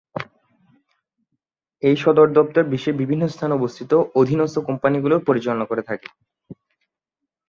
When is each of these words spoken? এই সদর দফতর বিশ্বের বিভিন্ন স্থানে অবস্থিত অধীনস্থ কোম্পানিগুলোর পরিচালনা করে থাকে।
এই 1.83 1.95
সদর 1.95 2.27
দফতর 2.29 2.63
বিশ্বের 2.65 2.99
বিভিন্ন 3.01 3.23
স্থানে 3.27 3.53
অবস্থিত 3.55 3.91
অধীনস্থ 4.15 4.55
কোম্পানিগুলোর 4.67 5.25
পরিচালনা 5.27 5.65
করে 5.67 5.83
থাকে। 5.89 6.07